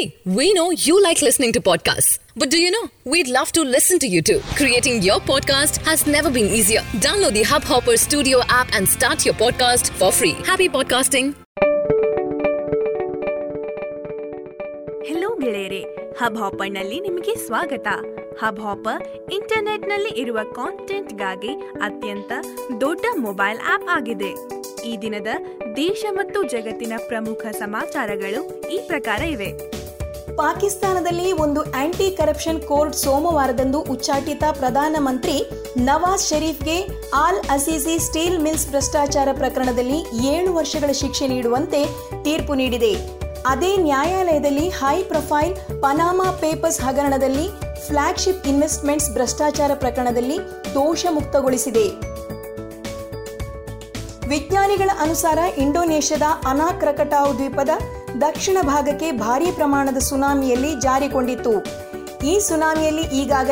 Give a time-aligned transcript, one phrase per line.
[0.00, 2.18] Hey, we know you like listening to podcasts.
[2.34, 2.82] But do you know?
[3.04, 4.38] We'd love to listen to you too.
[4.54, 6.80] Creating your podcast has never been easier.
[6.98, 10.34] Download the Hubhopper Studio app and start your podcast for free.
[10.44, 11.26] Happy podcasting.
[15.08, 15.80] Hello ಗೆಳೆಯರೆ
[16.18, 17.88] hub ಹಾಪರ್ನಲ್ಲಿ ನಿಮಗೆ ಸ್ವಾಗತ
[18.40, 19.02] hub hopper
[19.36, 21.52] ಇಂಟರ್ನೆಟ್ನಲ್ಲಿ ಇರುವ ಕಾಂಟೆಂಟ್ಗಾಗಿ
[21.86, 22.32] ಅತ್ಯಂತ
[22.84, 24.30] ದೊಡ್ಡ mobile app ಆಗಿದೆ
[24.90, 25.30] ಈ ದಿನದ
[25.76, 28.42] ದೇಶ ಮತ್ತು ಜಗತ್ತಿನ ಪ್ರಮುಖ ಸಮಾಚಾರಗಳು
[28.76, 29.50] ಈ ಪ್ರಕಾರ ಇವೆ
[30.36, 35.36] ಪಾಕಿಸ್ತಾನದಲ್ಲಿ ಒಂದು ಆಂಟಿ ಕರಪ್ಷನ್ ಕೋರ್ಟ್ ಸೋಮವಾರದಂದು ಉಚ್ಚಾಟಿತ ಪ್ರಧಾನಮಂತ್ರಿ
[35.78, 36.76] ನವಾಜ್ ಶರೀಫ್ಗೆ
[37.14, 41.80] ಆಲ್ ಅಸೀಸಿ ಸ್ಟೀಲ್ ಮಿಲ್ಸ್ ಭ್ರಷ್ಟಾಚಾರ ಪ್ರಕರಣದಲ್ಲಿ ಏಳು ವರ್ಷಗಳ ಶಿಕ್ಷೆ ನೀಡುವಂತೆ
[42.24, 42.92] ತೀರ್ಪು ನೀಡಿದೆ.
[43.46, 47.46] ಅದೇ ನ್ಯಾಯಾಲಯದಲ್ಲಿ ಹೈ ಪ್ರೊಫೈಲ್ ಪನಾಮಾ ಪೇಪರ್ಸ್ ಹಗರಣದಲ್ಲಿ
[47.86, 50.38] ಫ್ಲಾಗ್ಶಿಪ್ ಇನ್ವೆಸ್ಟ್ಮೆಂಟ್ಸ್ ಭ್ರಷ್ಟಾಚಾರ ಪ್ರಕರಣದಲ್ಲಿ
[50.74, 51.86] ದೋಷ ಮುಕ್ತಗೊಳಿಸಿದೆ.
[54.28, 57.68] ವಿಜ್ಞಾನಿಗಳ ಅನುಸಾರ ಇಂಡೋನೇಷ್ಯಾದ ಅನಾಕ್ರಕಟಾವ್ ದ್ವೀಪದ
[58.20, 61.52] ದಕ್ಷಿಣ ಭಾಗಕ್ಕೆ ಭಾರೀ ಪ್ರಮಾಣದ ಸುನಾಮಿಯಲ್ಲಿ ಜಾರಿಕೊಂಡಿತ್ತು.
[62.26, 63.48] ಈ ಸುನಾಮಿಯಲ್ಲಿ ಈಗಾಗಲೇ